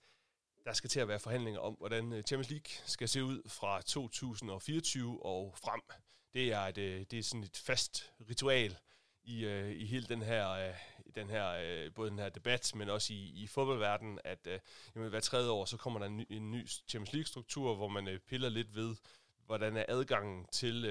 der 0.65 0.73
skal 0.73 0.89
til 0.89 0.99
at 0.99 1.07
være 1.07 1.19
forhandlinger 1.19 1.59
om, 1.59 1.73
hvordan 1.73 2.13
øh, 2.13 2.23
Champions 2.23 2.49
League 2.49 2.71
skal 2.85 3.09
se 3.09 3.23
ud 3.23 3.49
fra 3.49 3.81
2024 3.81 5.25
og 5.25 5.53
frem. 5.57 5.81
Det 6.33 6.51
er, 6.51 6.59
et, 6.59 6.77
øh, 6.77 7.05
det 7.11 7.19
er 7.19 7.23
sådan 7.23 7.43
et 7.43 7.57
fast 7.57 8.11
ritual 8.29 8.77
i, 9.23 9.45
øh, 9.45 9.71
i 9.71 9.85
hele 9.85 10.05
den 10.05 10.21
her, 10.21 10.73
den 11.15 11.29
her, 11.29 11.89
både 11.89 12.09
den 12.09 12.19
her 12.19 12.29
debat, 12.29 12.71
men 12.75 12.89
også 12.89 13.13
i, 13.13 13.17
i 13.17 13.47
fodboldverdenen, 13.47 14.19
at 14.23 14.47
jamen, 14.95 15.09
hver 15.09 15.19
tredje 15.19 15.49
år, 15.49 15.65
så 15.65 15.77
kommer 15.77 15.99
der 15.99 16.07
en 16.07 16.17
ny, 16.17 16.25
en 16.29 16.51
ny 16.51 16.67
Champions 16.67 17.13
League-struktur, 17.13 17.75
hvor 17.75 17.87
man 17.87 18.19
piller 18.27 18.49
lidt 18.49 18.75
ved, 18.75 18.95
hvordan 19.45 19.77
er 19.77 19.85
adgangen 19.87 20.45
til, 20.51 20.83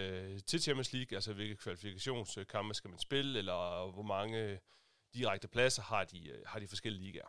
til 0.46 0.62
Champions 0.62 0.92
League, 0.92 1.16
altså 1.16 1.32
hvilke 1.32 1.56
kvalifikationskampe 1.56 2.74
skal 2.74 2.90
man 2.90 2.98
spille, 2.98 3.38
eller 3.38 3.90
hvor 3.90 4.02
mange 4.02 4.60
direkte 5.14 5.48
pladser 5.48 5.82
har 5.82 6.04
de, 6.04 6.42
har 6.46 6.58
de 6.58 6.68
forskellige 6.68 7.04
ligaer. 7.04 7.26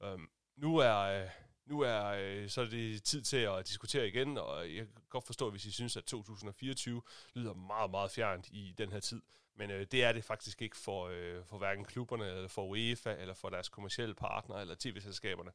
Um, 0.00 0.30
nu 0.56 0.76
er 0.76 1.28
nu 1.68 1.80
er 1.80 2.04
øh, 2.04 2.48
så 2.48 2.60
er 2.60 2.64
det 2.66 3.02
tid 3.02 3.22
til 3.22 3.36
at 3.36 3.68
diskutere 3.68 4.08
igen, 4.08 4.38
og 4.38 4.74
jeg 4.74 4.86
kan 4.86 5.02
godt 5.08 5.26
forstå, 5.26 5.50
hvis 5.50 5.66
I 5.66 5.70
synes, 5.70 5.96
at 5.96 6.04
2024 6.04 7.02
lyder 7.34 7.54
meget, 7.54 7.90
meget 7.90 8.10
fjernt 8.10 8.48
i 8.48 8.74
den 8.78 8.92
her 8.92 9.00
tid. 9.00 9.22
Men 9.54 9.70
øh, 9.70 9.86
det 9.92 10.04
er 10.04 10.12
det 10.12 10.24
faktisk 10.24 10.62
ikke 10.62 10.76
for, 10.76 11.06
øh, 11.06 11.44
for 11.44 11.58
hverken 11.58 11.84
klubberne, 11.84 12.26
eller 12.26 12.48
for 12.48 12.66
UEFA, 12.66 13.14
eller 13.14 13.34
for 13.34 13.48
deres 13.48 13.68
kommersielle 13.68 14.14
partnere, 14.14 14.60
eller 14.60 14.74
tv-selskaberne. 14.78 15.50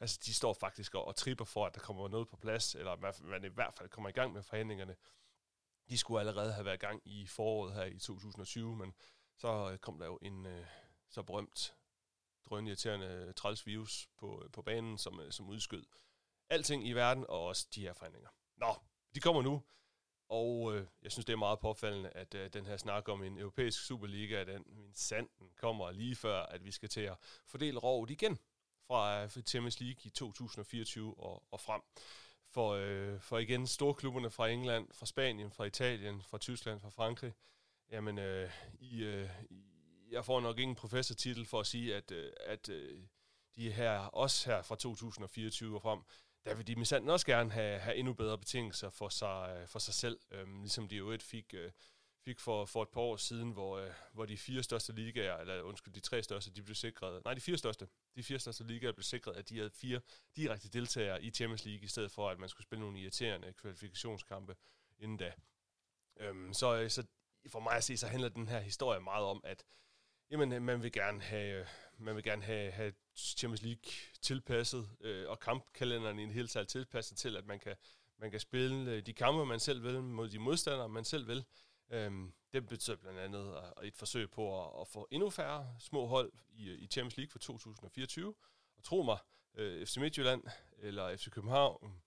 Altså, 0.00 0.20
de 0.24 0.34
står 0.34 0.52
faktisk 0.52 0.94
og, 0.94 1.04
og 1.04 1.16
tripper 1.16 1.44
for, 1.44 1.66
at 1.66 1.74
der 1.74 1.80
kommer 1.80 2.08
noget 2.08 2.28
på 2.28 2.36
plads, 2.36 2.74
eller 2.74 2.96
man 3.22 3.44
i 3.44 3.48
hvert 3.48 3.74
fald 3.78 3.88
kommer 3.88 4.08
i 4.08 4.12
gang 4.12 4.32
med 4.32 4.42
forhandlingerne. 4.42 4.96
De 5.88 5.98
skulle 5.98 6.20
allerede 6.20 6.52
have 6.52 6.64
været 6.64 6.76
i 6.76 6.86
gang 6.86 7.02
i 7.04 7.26
foråret 7.26 7.74
her 7.74 7.84
i 7.84 7.98
2020, 7.98 8.76
men 8.76 8.94
så 9.36 9.70
øh, 9.72 9.78
kom 9.78 9.98
der 9.98 10.06
jo 10.06 10.18
en 10.22 10.46
øh, 10.46 10.66
så 11.10 11.22
berømt 11.22 11.74
drønirriterende 12.50 13.32
træls 13.32 13.66
virus 13.66 14.08
på, 14.18 14.48
på 14.52 14.62
banen, 14.62 14.98
som, 14.98 15.20
øh, 15.20 15.32
som 15.32 15.48
udskød 15.48 15.84
alting 16.50 16.88
i 16.88 16.92
verden, 16.92 17.24
og 17.28 17.46
også 17.46 17.66
de 17.74 17.80
her 17.80 17.92
forhandlinger. 17.92 18.28
Nå, 18.56 18.74
de 19.14 19.20
kommer 19.20 19.42
nu, 19.42 19.62
og 20.28 20.76
øh, 20.76 20.86
jeg 21.02 21.12
synes, 21.12 21.26
det 21.26 21.32
er 21.32 21.36
meget 21.36 21.58
påfaldende, 21.58 22.10
at 22.10 22.34
øh, 22.34 22.50
den 22.52 22.66
her 22.66 22.76
snak 22.76 23.08
om 23.08 23.22
en 23.22 23.38
europæisk 23.38 23.86
Superliga, 23.86 24.44
den 24.44 24.64
min 24.66 24.94
sanden 24.94 25.50
kommer 25.56 25.90
lige 25.90 26.16
før, 26.16 26.42
at 26.42 26.64
vi 26.64 26.70
skal 26.70 26.88
til 26.88 27.00
at 27.00 27.16
fordele 27.46 27.78
rovet 27.78 28.10
igen 28.10 28.32
øh, 28.32 28.38
fra 28.86 29.28
Champions 29.28 29.80
League 29.80 30.00
i 30.04 30.10
2024 30.10 31.14
og, 31.18 31.42
og 31.50 31.60
frem. 31.60 31.82
For, 32.50 32.70
øh, 32.70 33.20
for 33.20 33.38
igen, 33.38 33.66
storklubberne 33.66 34.30
fra 34.30 34.48
England, 34.48 34.88
fra 34.92 35.06
Spanien, 35.06 35.50
fra 35.50 35.64
Italien, 35.64 36.22
fra 36.22 36.38
Tyskland, 36.38 36.80
fra 36.80 36.90
Frankrig, 36.90 37.34
jamen 37.90 38.18
øh, 38.18 38.50
i, 38.80 39.02
øh, 39.02 39.30
i 39.50 39.73
jeg 40.14 40.24
får 40.24 40.40
nok 40.40 40.58
ingen 40.58 40.74
professortitel 40.74 41.46
for 41.46 41.60
at 41.60 41.66
sige, 41.66 41.96
at, 41.96 42.10
øh, 42.10 42.32
at 42.40 42.68
øh, 42.68 43.02
de 43.56 43.72
her, 43.72 43.98
også 43.98 44.50
her 44.50 44.62
fra 44.62 44.76
2024 44.76 45.76
og 45.76 45.82
frem, 45.82 46.00
der 46.44 46.54
vil 46.54 46.66
de 46.66 46.76
med 46.76 47.10
også 47.10 47.26
gerne 47.26 47.50
have, 47.50 47.78
have 47.78 47.96
endnu 47.96 48.12
bedre 48.12 48.38
betingelser 48.38 48.90
for 48.90 49.08
sig, 49.08 49.56
øh, 49.56 49.68
for 49.68 49.78
sig 49.78 49.94
selv, 49.94 50.20
øhm, 50.30 50.60
ligesom 50.60 50.88
de 50.88 50.96
jo 50.96 51.10
et 51.10 51.22
fik, 51.22 51.54
øh, 51.54 51.70
fik 52.24 52.40
for, 52.40 52.64
for 52.64 52.82
et 52.82 52.88
par 52.88 53.00
år 53.00 53.16
siden, 53.16 53.50
hvor, 53.50 53.78
øh, 53.78 53.90
hvor 54.12 54.26
de 54.26 54.36
fire 54.36 54.62
største 54.62 54.92
ligaer, 54.92 55.36
eller 55.36 55.62
undskyld, 55.62 55.94
de 55.94 56.00
tre 56.00 56.22
største, 56.22 56.50
de 56.50 56.62
blev 56.62 56.74
sikret, 56.74 57.24
nej, 57.24 57.34
de 57.34 57.40
fire 57.40 57.58
største, 57.58 57.88
de 58.16 58.22
fire 58.22 58.38
største 58.38 58.64
ligaer 58.64 58.92
blev 58.92 59.02
sikret, 59.02 59.36
at 59.36 59.48
de 59.48 59.56
havde 59.56 59.70
fire 59.70 60.00
direkte 60.36 60.68
deltagere 60.68 61.22
i 61.22 61.30
Champions 61.30 61.64
League, 61.64 61.84
i 61.84 61.88
stedet 61.88 62.10
for, 62.10 62.30
at 62.30 62.38
man 62.38 62.48
skulle 62.48 62.64
spille 62.64 62.80
nogle 62.80 62.98
irriterende 62.98 63.52
kvalifikationskampe 63.52 64.56
inden 64.98 65.16
da. 65.16 65.32
Øhm, 66.16 66.52
så, 66.52 66.76
øh, 66.76 66.90
så 66.90 67.06
for 67.48 67.60
mig 67.60 67.76
at 67.76 67.84
se, 67.84 67.96
så 67.96 68.06
handler 68.06 68.28
den 68.28 68.48
her 68.48 68.60
historie 68.60 69.00
meget 69.00 69.24
om, 69.24 69.40
at 69.44 69.64
jamen, 70.30 70.52
øh, 70.52 70.62
man 70.62 70.82
vil 70.82 70.92
gerne 70.92 71.22
have, 71.22 71.60
øh, 71.60 71.66
man 71.98 72.16
vil 72.16 72.24
gerne 72.24 72.42
have, 72.42 72.70
have 72.72 72.92
Champions 73.16 73.62
League 73.62 73.92
tilpasset, 74.22 74.88
øh, 75.00 75.28
og 75.28 75.40
kampkalenderen 75.40 76.18
i 76.18 76.22
en 76.22 76.30
hele 76.30 76.48
taget 76.48 76.68
tilpasset 76.68 77.16
til, 77.16 77.36
at 77.36 77.46
man 77.46 77.58
kan, 77.58 77.76
man 78.18 78.30
kan 78.30 78.40
spille 78.40 78.90
øh, 78.90 79.06
de 79.06 79.12
kampe, 79.12 79.46
man 79.46 79.60
selv 79.60 79.82
vil, 79.82 80.02
mod 80.02 80.28
de 80.28 80.38
modstandere, 80.38 80.88
man 80.88 81.04
selv 81.04 81.28
vil. 81.28 81.44
Øhm, 81.90 82.32
det 82.52 82.66
betyder 82.66 82.96
blandt 82.96 83.18
andet 83.18 83.54
et 83.82 83.96
forsøg 83.96 84.30
på 84.30 84.64
at, 84.64 84.80
at 84.80 84.88
få 84.88 85.08
endnu 85.10 85.30
færre 85.30 85.76
små 85.78 86.06
hold 86.06 86.32
i, 86.50 86.70
i 86.70 86.86
Champions 86.86 87.16
League 87.16 87.30
for 87.30 87.38
2024. 87.38 88.34
Og 88.76 88.84
tro 88.84 89.02
mig, 89.02 89.18
øh, 89.54 89.86
FC 89.86 89.96
Midtjylland 89.96 90.42
eller 90.78 91.16
FC 91.16 91.30
København, 91.30 92.02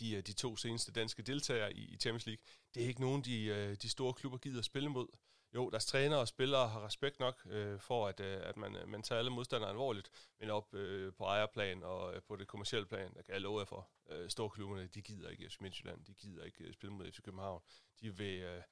de, 0.00 0.22
de 0.22 0.32
to 0.32 0.56
seneste 0.56 0.92
danske 0.92 1.22
deltagere 1.22 1.72
i, 1.74 1.94
i 1.94 1.96
Champions 1.96 2.26
League, 2.26 2.44
det 2.74 2.82
er 2.82 2.86
ikke 2.86 3.00
nogen, 3.00 3.22
de, 3.22 3.76
de 3.76 3.88
store 3.88 4.12
klubber 4.14 4.38
gider 4.38 4.58
at 4.58 4.64
spille 4.64 4.88
mod. 4.88 5.08
Jo, 5.54 5.70
deres 5.70 5.86
trænere 5.86 6.20
og 6.20 6.28
spillere 6.28 6.68
har 6.68 6.86
respekt 6.86 7.20
nok 7.20 7.46
øh, 7.46 7.80
for, 7.80 8.08
at, 8.08 8.20
øh, 8.20 8.40
at 8.42 8.56
man, 8.56 8.76
øh, 8.76 8.88
man 8.88 9.02
tager 9.02 9.18
alle 9.18 9.30
modstandere 9.30 9.70
alvorligt, 9.70 10.10
men 10.40 10.50
op 10.50 10.74
øh, 10.74 11.12
på 11.12 11.24
ejerplan 11.24 11.82
og 11.82 12.14
øh, 12.14 12.22
på 12.22 12.36
det 12.36 12.48
kommercielle 12.48 12.86
plan, 12.86 13.14
der 13.14 13.22
kan 13.22 13.32
jeg 13.34 13.40
love 13.40 13.58
jer 13.58 13.64
for, 13.64 13.88
øh, 14.10 14.30
store 14.30 14.50
klubberne, 14.50 14.86
de 14.86 15.02
gider 15.02 15.28
ikke 15.28 15.50
FC 15.50 15.56
Midtjylland, 15.60 16.04
de 16.04 16.14
gider 16.14 16.44
ikke 16.44 16.64
øh, 16.64 16.72
spille 16.72 16.94
mod 16.94 17.12
FC 17.12 17.22
København. 17.22 17.62
De 18.00 18.16
vil, 18.16 18.40
øh, 18.40 18.62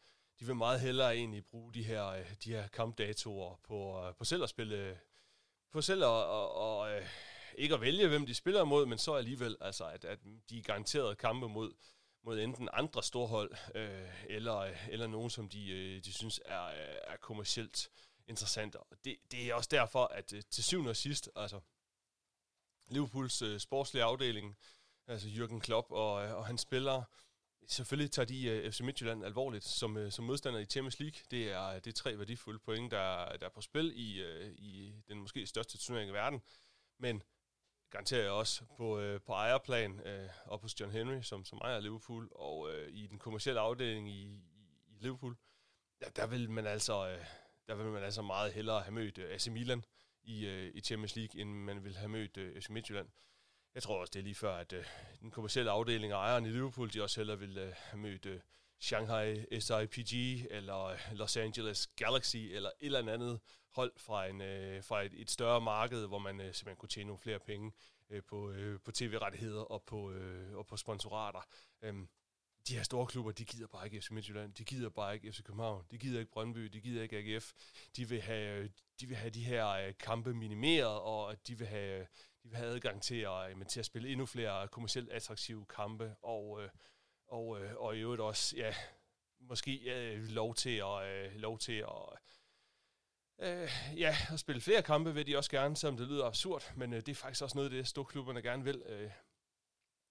de 0.41 0.47
vil 0.47 0.57
meget 0.57 0.81
hellere 0.81 1.17
egentlig 1.17 1.45
bruge 1.47 1.75
de 1.75 1.83
her, 1.83 2.07
øh, 2.07 2.35
de 2.45 2.51
her 2.51 2.69
kampdatoer 2.69 3.57
på, 3.65 4.07
øh, 4.07 4.15
på 4.15 4.25
selv 4.25 4.43
at 4.43 4.49
spille, 4.49 5.01
på 5.73 5.81
selv 5.81 6.03
at, 6.03 6.09
og, 6.09 6.55
og, 6.55 6.93
øh, 6.93 7.07
ikke 7.55 7.75
at 7.75 7.81
vælge, 7.81 8.09
hvem 8.09 8.27
de 8.27 8.35
spiller 8.35 8.65
mod, 8.65 8.87
men 8.87 8.99
så 8.99 9.15
alligevel, 9.15 9.57
altså, 9.61 9.85
at, 9.85 10.05
at 10.05 10.19
de 10.51 10.59
er 10.59 10.63
garanteret 10.63 11.19
kampe 11.19 11.49
mod, 11.49 11.73
mod 12.23 12.39
enten 12.39 12.69
andre 12.73 13.03
storhold, 13.03 13.51
øh, 13.75 14.25
eller, 14.29 14.75
eller 14.91 15.07
nogen, 15.07 15.31
som 15.31 15.49
de, 15.49 15.71
øh, 15.71 16.05
de 16.05 16.13
synes 16.13 16.41
er, 16.45 16.65
øh, 16.65 16.97
er 17.07 17.17
kommercielt 17.17 17.91
interessante. 18.27 18.81
Og 18.81 18.97
det, 19.05 19.17
det 19.31 19.51
er 19.51 19.55
også 19.55 19.69
derfor, 19.73 20.05
at 20.05 20.33
øh, 20.33 20.43
til 20.51 20.65
syvende 20.65 20.91
og 20.91 20.97
sidst, 20.97 21.31
altså 21.37 21.61
Liverpools 22.89 23.43
øh, 23.43 23.61
sportslige 23.61 24.05
afdeling, 24.05 24.57
altså 25.07 25.29
Jürgen 25.29 25.59
Klopp 25.59 25.91
og, 25.91 26.25
øh, 26.25 26.37
og 26.37 26.47
hans 26.47 26.61
spillere, 26.61 27.05
selvfølgelig 27.67 28.11
tager 28.11 28.27
de 28.27 28.45
øh, 28.47 28.73
FC 28.73 28.81
Midtjylland 28.81 29.25
alvorligt 29.25 29.65
som, 29.65 29.97
øh, 29.97 30.13
som 30.13 30.25
modstander 30.25 30.61
i 30.61 30.65
Champions 30.65 31.01
League. 31.01 31.21
Det 31.31 31.53
er, 31.53 31.79
det 31.79 31.87
er 31.87 31.93
tre 31.93 32.19
værdifulde 32.19 32.59
point, 32.59 32.91
der, 32.91 33.37
der 33.37 33.47
er 33.47 33.51
på 33.51 33.61
spil 33.61 33.93
i, 33.97 34.21
øh, 34.21 34.53
i 34.53 34.95
den 35.09 35.19
måske 35.21 35.47
største 35.47 35.79
turnering 35.79 36.11
i 36.11 36.13
verden. 36.13 36.43
Men 36.99 37.23
garanterer 37.91 38.23
jeg 38.23 38.31
også 38.31 38.65
på, 38.77 39.01
øh, 39.01 39.21
på 39.21 39.33
ejerplan 39.33 40.01
øh, 40.01 40.29
og 40.45 40.59
hos 40.59 40.81
John 40.81 40.93
Henry, 40.93 41.23
som, 41.23 41.45
som 41.45 41.59
ejer 41.65 41.81
Liverpool, 41.81 42.29
og 42.35 42.73
øh, 42.73 42.89
i 42.93 43.07
den 43.07 43.19
kommercielle 43.19 43.61
afdeling 43.61 44.11
i, 44.11 44.23
i, 44.89 44.99
Liverpool, 45.01 45.37
der, 46.01 46.11
der, 46.11 46.27
vil 46.27 46.51
man 46.51 46.67
altså, 46.67 47.09
øh, 47.09 47.25
der 47.69 47.75
vil 47.75 47.87
man 47.87 48.03
altså 48.03 48.23
meget 48.23 48.53
hellere 48.53 48.81
have 48.81 48.93
mødt 48.95 49.19
øh, 49.19 49.35
AC 49.35 49.49
Milan 49.49 49.85
i, 50.23 50.47
øh, 50.47 50.73
i 50.75 50.81
Champions 50.81 51.17
League, 51.17 51.41
end 51.41 51.55
man 51.55 51.85
vil 51.85 51.97
have 51.97 52.09
mødt 52.09 52.37
øh, 52.37 52.57
AC 52.57 52.69
Midtjylland. 52.69 53.09
Jeg 53.75 53.83
tror 53.83 54.01
også, 54.01 54.11
det 54.11 54.19
er 54.19 54.25
lige 54.25 54.35
før, 54.35 54.57
at 54.57 54.73
øh, 54.73 54.85
den 55.21 55.31
kommercielle 55.31 55.71
afdeling 55.71 56.15
og 56.15 56.21
ejeren 56.21 56.47
i 56.47 56.49
Liverpool, 56.49 56.93
de 56.93 57.03
også 57.03 57.21
hellere 57.21 57.39
vil 57.39 57.59
øh, 57.59 57.73
have 57.77 58.01
mødt 58.01 58.27
øh, 58.27 58.41
Shanghai 58.81 59.61
SIPG, 59.61 60.47
eller 60.51 60.85
øh, 60.85 60.99
Los 61.13 61.37
Angeles 61.37 61.87
Galaxy, 61.87 62.37
eller 62.37 62.71
et 62.81 62.87
eller 62.87 63.13
andet 63.13 63.41
hold 63.71 63.93
fra, 63.97 64.27
en, 64.27 64.41
øh, 64.41 64.85
fra 64.85 65.03
et, 65.03 65.13
et 65.15 65.31
større 65.31 65.61
marked, 65.61 66.07
hvor 66.07 66.19
man 66.19 66.41
øh, 66.41 66.55
simpelthen 66.55 66.77
kunne 66.77 66.89
tjene 66.89 67.07
nogle 67.07 67.21
flere 67.21 67.39
penge 67.39 67.73
øh, 68.11 68.23
på, 68.29 68.51
øh, 68.51 68.81
på 68.81 68.93
tv-rettigheder 68.93 69.63
og 69.63 69.83
på, 69.83 70.11
øh, 70.11 70.57
og 70.57 70.67
på 70.67 70.77
sponsorater. 70.77 71.41
Øhm, 71.83 72.09
de 72.69 72.77
her 72.77 72.83
store 72.83 73.07
klubber, 73.07 73.33
de 73.33 73.45
gider 73.45 73.67
bare 73.67 73.87
ikke 73.87 74.01
FC 74.01 74.11
Midtjylland, 74.11 74.55
de 74.55 74.65
gider 74.65 74.89
bare 74.89 75.15
ikke 75.15 75.33
FC 75.33 75.43
København, 75.43 75.85
de 75.91 75.99
gider 75.99 76.21
ikke 76.21 76.33
Brøndby, 76.33 76.65
de 76.65 76.81
gider 76.81 77.03
ikke 77.03 77.19
AGF. 77.19 77.53
De 77.97 78.09
vil 78.09 78.23
have, 78.23 78.63
øh, 78.63 78.71
de 79.01 79.07
vil 79.07 79.17
have 79.17 79.31
de 79.31 79.45
her 79.45 79.69
øh, 79.69 79.95
kampe 79.99 80.35
minimeret, 80.35 81.01
og 81.01 81.49
de 81.49 81.59
vil 81.59 81.67
have 81.67 82.01
øh, 82.01 82.07
de 82.43 82.49
vil 82.49 82.57
have 82.57 82.69
adgang 82.69 83.03
til 83.03 83.15
at, 83.15 83.51
jamen, 83.51 83.67
til 83.67 83.81
at 83.81 83.87
spille 83.87 84.09
endnu 84.09 84.27
flere 84.27 84.69
kommercielt 84.69 85.11
attraktive 85.11 85.67
kampe, 85.67 86.15
og, 86.23 86.61
og, 87.27 87.49
og, 87.49 87.61
og 87.79 87.97
i 87.97 88.01
øvrigt 88.01 88.23
også, 88.23 88.57
ja, 88.57 88.75
måske 89.41 89.83
ja, 89.85 90.17
lov 90.17 90.55
til 90.55 90.77
at, 90.77 91.33
lov 91.37 91.59
til 91.59 91.73
at, 91.73 92.19
øh, 93.41 93.71
ja, 93.97 94.17
at 94.33 94.41
spille 94.41 94.61
flere 94.61 94.83
kampe 94.83 95.15
vil 95.15 95.27
de 95.27 95.37
også 95.37 95.51
gerne, 95.51 95.77
selvom 95.77 95.97
det 95.97 96.07
lyder 96.09 96.25
absurd, 96.27 96.73
men 96.77 96.93
øh, 96.93 97.01
det 97.01 97.09
er 97.09 97.15
faktisk 97.15 97.43
også 97.43 97.57
noget 97.57 97.71
af 97.71 97.77
det, 97.77 97.87
storklubberne 97.87 98.43
gerne 98.43 98.65
vil. 98.65 98.83
Øh, 98.87 99.11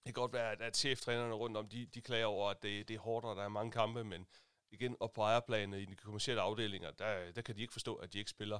det 0.06 0.14
kan 0.14 0.22
godt 0.22 0.32
være, 0.32 0.52
at, 0.52 0.60
at 0.60 0.76
cheftrænerne 0.76 1.34
rundt 1.34 1.56
om, 1.56 1.68
de, 1.68 1.86
de 1.86 2.00
klager 2.00 2.26
over, 2.26 2.50
at 2.50 2.62
det, 2.62 2.88
det 2.88 2.94
er 2.94 3.00
hårdt, 3.00 3.26
og 3.26 3.36
der 3.36 3.42
er 3.42 3.48
mange 3.48 3.72
kampe, 3.72 4.04
men 4.04 4.26
igen, 4.70 4.96
op 5.00 5.12
på 5.12 5.22
ejerplanen 5.22 5.80
i 5.80 5.84
de 5.84 5.96
kommersielle 5.96 6.42
afdelinger, 6.42 6.90
der, 6.90 7.32
der 7.32 7.42
kan 7.42 7.56
de 7.56 7.60
ikke 7.60 7.72
forstå, 7.72 7.94
at 7.94 8.12
de 8.12 8.18
ikke 8.18 8.30
spiller 8.30 8.58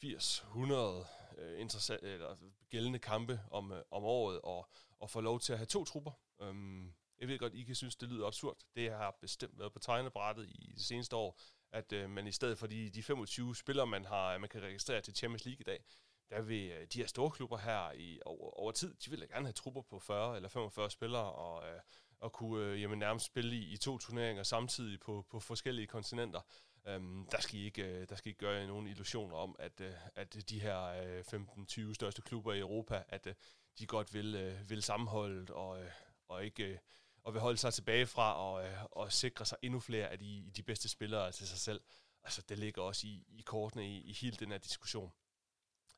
80, 0.00 0.38
100 0.38 1.06
øh, 1.38 1.68
eller 2.02 2.36
gældende 2.70 2.98
kampe 2.98 3.40
om, 3.50 3.72
øh, 3.72 3.82
om 3.90 4.04
året, 4.04 4.40
og, 4.40 4.68
og 4.98 5.10
få 5.10 5.20
lov 5.20 5.40
til 5.40 5.52
at 5.52 5.58
have 5.58 5.66
to 5.66 5.84
trupper. 5.84 6.12
Øhm, 6.40 6.94
jeg 7.18 7.28
ved 7.28 7.38
godt, 7.38 7.54
I 7.54 7.62
kan 7.62 7.74
synes, 7.74 7.96
det 7.96 8.08
lyder 8.08 8.26
absurd. 8.26 8.56
Det 8.74 8.90
har 8.90 9.16
bestemt 9.20 9.58
været 9.58 9.72
på 9.72 9.78
tegnebrættet 9.78 10.46
i 10.48 10.72
de 10.76 10.84
seneste 10.84 11.16
år, 11.16 11.40
at 11.74 11.92
øh, 11.92 12.10
man 12.10 12.26
i 12.26 12.32
stedet 12.32 12.58
for 12.58 12.66
de, 12.66 12.90
de 12.90 13.02
25 13.02 13.56
spillere, 13.56 13.86
man 13.86 14.04
har, 14.04 14.38
man 14.38 14.48
kan 14.48 14.62
registrere 14.62 15.00
til 15.00 15.14
Champions 15.14 15.44
League 15.44 15.60
i 15.60 15.64
dag, 15.64 15.84
der 16.30 16.42
vil 16.42 16.70
øh, 16.70 16.86
de 16.92 16.98
her 16.98 17.06
store 17.06 17.30
klubber 17.30 17.58
her 17.58 17.92
i, 17.92 18.20
over, 18.24 18.60
over 18.60 18.72
tid, 18.72 18.94
de 18.94 19.10
vil 19.10 19.20
da 19.20 19.26
gerne 19.26 19.46
have 19.46 19.52
trupper 19.52 19.82
på 19.82 19.98
40 19.98 20.36
eller 20.36 20.48
45 20.48 20.90
spillere, 20.90 21.32
og, 21.32 21.68
øh, 21.68 21.80
og 22.20 22.32
kunne 22.32 22.64
øh, 22.64 22.82
jamen, 22.82 22.98
nærmest 22.98 23.26
spille 23.26 23.56
i, 23.56 23.72
i 23.72 23.76
to 23.76 23.98
turneringer 23.98 24.42
samtidig 24.42 25.00
på, 25.00 25.26
på 25.30 25.40
forskellige 25.40 25.86
kontinenter. 25.86 26.40
Øhm, 26.86 27.26
der, 27.30 27.40
skal 27.40 27.58
I 27.58 27.64
ikke, 27.64 27.82
øh, 27.82 28.08
der 28.08 28.16
skal 28.16 28.28
I 28.28 28.30
ikke 28.30 28.38
gøre 28.38 28.66
nogen 28.66 28.86
illusioner 28.86 29.36
om, 29.36 29.56
at, 29.58 29.80
øh, 29.80 29.92
at 30.14 30.50
de 30.50 30.60
her 30.60 30.80
øh, 30.84 31.20
15-20 31.20 31.94
største 31.94 32.22
klubber 32.22 32.52
i 32.52 32.58
Europa, 32.58 33.02
at 33.08 33.26
øh, 33.26 33.34
de 33.78 33.86
godt 33.86 34.14
vil, 34.14 34.34
øh, 34.34 34.70
vil 34.70 34.82
sammenholdet 34.82 35.50
og, 35.50 35.82
øh, 35.82 35.90
og 36.28 36.44
ikke... 36.44 36.64
Øh, 36.64 36.78
og 37.24 37.32
vil 37.32 37.40
holde 37.40 37.58
sig 37.58 37.74
tilbage 37.74 38.06
fra 38.06 38.34
og, 38.34 38.66
øh, 38.66 38.84
og 38.84 39.12
sikre 39.12 39.44
sig 39.44 39.58
endnu 39.62 39.80
flere 39.80 40.08
af 40.08 40.18
de, 40.18 40.50
de 40.56 40.62
bedste 40.62 40.88
spillere 40.88 41.32
til 41.32 41.48
sig 41.48 41.58
selv. 41.58 41.80
Altså, 42.24 42.42
det 42.48 42.58
ligger 42.58 42.82
også 42.82 43.06
i, 43.06 43.24
i 43.28 43.42
kortene 43.42 43.88
i, 43.88 44.00
i 44.00 44.12
hele 44.12 44.36
den 44.36 44.50
her 44.50 44.58
diskussion. 44.58 45.12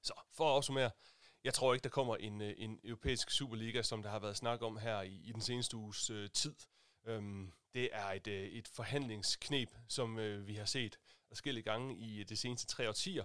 Så 0.03 0.13
for 0.33 0.49
at 0.49 0.57
opsummere, 0.57 0.91
jeg 1.45 1.55
tror 1.55 1.75
ikke, 1.75 1.85
der 1.85 1.91
kommer 1.91 2.17
en, 2.17 2.41
øh, 2.41 2.55
en 2.57 2.81
europæisk 2.85 3.31
Superliga, 3.31 3.83
som 3.83 4.03
der 4.03 4.11
har 4.11 4.19
været 4.19 4.37
snak 4.37 4.63
om 4.63 4.77
her 4.77 5.03
i, 5.03 5.21
i 5.25 5.33
den 5.33 5.41
seneste 5.41 5.77
uges 5.77 6.11
øh, 6.11 6.31
tid. 6.31 6.55
Øhm, 7.05 7.53
det 7.75 7.89
er 7.93 8.07
et, 8.07 8.27
øh, 8.27 8.49
et 8.49 8.69
forhandlingsknep, 8.69 9.69
som 9.89 10.19
øh, 10.19 10.47
vi 10.47 10.55
har 10.55 10.65
set 10.65 10.99
forskellige 11.29 11.65
gange 11.65 11.97
i 11.97 12.21
øh, 12.21 12.29
de 12.29 12.37
seneste 12.37 12.67
tre 12.67 12.89
årtier. 12.89 13.25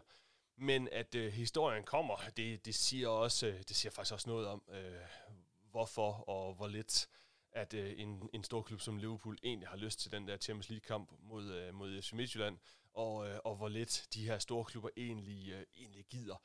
Men 0.58 0.90
at 0.92 1.16
øh, 1.16 1.34
historien 1.34 1.84
kommer, 1.84 2.16
det, 2.38 2.66
det 2.66 2.76
siger 2.76 3.08
også, 3.08 3.48
øh, 3.48 3.60
det 3.68 3.76
siger 3.76 3.92
faktisk 3.92 4.14
også 4.14 4.30
noget 4.30 4.48
om, 4.48 4.64
øh, 4.70 5.02
hvorfor 5.72 6.30
og 6.30 6.54
hvor 6.54 6.68
lidt 6.68 7.08
at 7.52 7.74
øh, 7.74 7.94
en, 7.98 8.30
en 8.34 8.44
stor 8.44 8.62
klub 8.62 8.82
som 8.82 8.98
Liverpool 8.98 9.38
egentlig 9.44 9.68
har 9.68 9.78
lyst 9.78 10.00
til 10.00 10.12
den 10.12 10.28
der 10.28 10.38
Champions 10.38 10.70
League-kamp 10.70 11.12
mod, 11.20 11.52
øh, 11.52 11.74
mod 11.74 12.02
FC 12.02 12.14
Midtjylland, 12.14 12.58
og, 12.94 13.30
øh, 13.30 13.40
og 13.46 13.56
hvor 13.56 13.70
lidt 13.70 14.08
de 14.14 14.26
her 14.26 14.40
store 14.40 14.66
klubber 14.66 14.90
egentlig, 14.98 15.52
øh, 15.52 15.66
egentlig 15.76 16.06
gider 16.06 16.36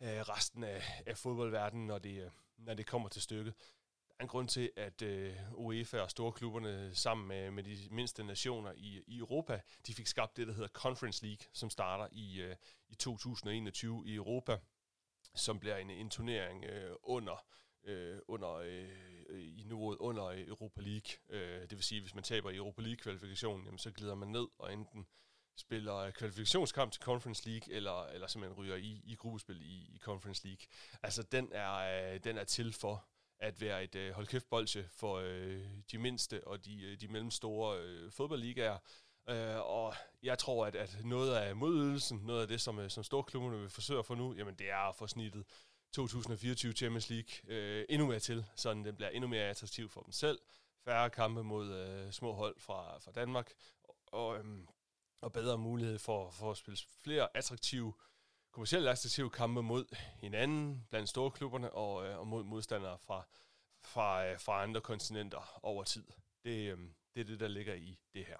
øh, 0.00 0.08
resten 0.08 0.64
af, 0.64 0.82
af 1.06 1.18
fodboldverdenen, 1.18 1.86
når 1.86 1.98
det, 1.98 2.24
øh, 2.24 2.30
når 2.56 2.74
det 2.74 2.86
kommer 2.86 3.08
til 3.08 3.22
stykket. 3.22 3.54
En 4.20 4.28
grund 4.28 4.48
til, 4.48 4.70
at 4.76 5.02
øh, 5.02 5.36
UEFA 5.52 6.00
og 6.00 6.10
store 6.10 6.32
klubberne 6.32 6.94
sammen 6.94 7.28
med, 7.28 7.50
med 7.50 7.62
de 7.64 7.88
mindste 7.90 8.24
nationer 8.24 8.72
i, 8.76 9.02
i 9.06 9.18
Europa, 9.18 9.60
de 9.86 9.94
fik 9.94 10.06
skabt 10.06 10.36
det, 10.36 10.46
der 10.46 10.52
hedder 10.52 10.68
Conference 10.68 11.26
League, 11.26 11.46
som 11.52 11.70
starter 11.70 12.08
i, 12.12 12.40
øh, 12.40 12.56
i 12.88 12.94
2021 12.94 14.02
i 14.06 14.14
Europa, 14.14 14.58
som 15.34 15.60
bliver 15.60 15.76
en, 15.76 15.90
en 15.90 16.10
turnering 16.10 16.64
øh, 16.64 16.96
under 17.02 17.44
øh, 17.88 18.18
under 18.28 18.54
øh, 18.54 19.58
i 19.58 19.62
niveauet 19.66 19.98
under 19.98 20.26
øh, 20.26 20.48
Europa 20.48 20.80
League. 20.80 21.12
Øh, 21.28 21.60
det 21.60 21.72
vil 21.72 21.82
sige, 21.82 22.00
hvis 22.00 22.14
man 22.14 22.24
taber 22.24 22.50
i 22.50 22.56
Europa 22.56 22.82
League-kvalifikationen, 22.82 23.64
jamen, 23.64 23.78
så 23.78 23.90
glider 23.90 24.14
man 24.14 24.28
ned 24.28 24.46
og 24.58 24.72
enten 24.72 25.06
spiller 25.56 26.10
kvalifikationskamp 26.10 26.92
til 26.92 27.02
Conference 27.02 27.48
League, 27.48 27.74
eller, 27.74 28.06
eller 28.06 28.26
simpelthen 28.26 28.58
ryger 28.58 28.76
i, 28.76 29.02
i 29.04 29.14
gruppespil 29.14 29.62
i, 29.62 29.94
i 29.94 29.98
Conference 29.98 30.46
League. 30.46 30.66
Altså, 31.02 31.22
den 31.22 31.48
er, 31.52 31.74
øh, 32.14 32.20
den 32.24 32.38
er 32.38 32.44
til 32.44 32.72
for 32.72 33.04
at 33.40 33.60
være 33.60 33.84
et 33.84 33.94
øh, 33.94 34.12
hold 34.12 34.26
kæft 34.26 34.50
bolsje 34.50 34.88
for 34.92 35.14
øh, 35.16 35.66
de 35.92 35.98
mindste 35.98 36.46
og 36.46 36.64
de, 36.64 36.82
øh, 36.82 37.00
de 37.00 37.08
mellemstore 37.08 37.78
øh, 37.78 38.12
fodboldligaer. 38.12 38.78
Øh, 39.28 39.60
og 39.60 39.94
jeg 40.22 40.38
tror, 40.38 40.66
at, 40.66 40.76
at 40.76 40.96
noget 41.04 41.34
af 41.34 41.56
modydelsen, 41.56 42.18
noget 42.18 42.42
af 42.42 42.48
det, 42.48 42.60
som, 42.60 42.78
øh, 42.78 42.90
som 42.90 43.04
storklubberne 43.04 43.58
vil 43.60 43.70
forsøge 43.70 43.98
at 43.98 44.06
få 44.06 44.14
nu, 44.14 44.34
jamen 44.34 44.54
det 44.54 44.70
er 44.70 44.88
at 44.88 44.96
få 44.96 45.06
snittet 45.06 45.44
2024 45.92 46.72
Champions 46.72 47.10
League 47.10 47.30
øh, 47.48 47.84
endnu 47.88 48.06
mere 48.06 48.20
til, 48.20 48.44
så 48.56 48.74
den 48.74 48.96
bliver 48.96 49.08
endnu 49.08 49.28
mere 49.28 49.42
attraktiv 49.42 49.88
for 49.88 50.00
dem 50.00 50.12
selv. 50.12 50.38
Færre 50.84 51.10
kampe 51.10 51.44
mod 51.44 51.74
øh, 51.74 52.12
små 52.12 52.32
hold 52.32 52.56
fra, 52.58 52.98
fra 52.98 53.12
Danmark, 53.12 53.52
og, 54.06 54.38
øhm, 54.38 54.68
og 55.20 55.32
bedre 55.32 55.58
mulighed 55.58 55.98
for, 55.98 56.30
for 56.30 56.50
at 56.50 56.56
spille 56.56 56.78
flere 57.02 57.36
attraktive 57.36 57.92
kommercielt 58.52 58.88
attraktive 58.88 59.30
kampe 59.30 59.62
mod 59.62 59.96
hinanden 60.20 60.86
blandt 60.90 61.08
store 61.08 61.30
klubberne 61.30 61.72
og, 61.72 62.06
øh, 62.06 62.18
og 62.18 62.26
mod 62.26 62.44
modstandere 62.44 62.98
fra, 62.98 63.24
fra, 63.84 64.26
øh, 64.26 64.40
fra 64.40 64.62
andre 64.62 64.80
kontinenter 64.80 65.60
over 65.62 65.84
tid. 65.84 66.04
Det, 66.44 66.72
øh, 66.72 66.78
det 67.14 67.20
er 67.20 67.24
det, 67.24 67.40
der 67.40 67.48
ligger 67.48 67.74
i 67.74 67.98
det 68.14 68.24
her. 68.26 68.36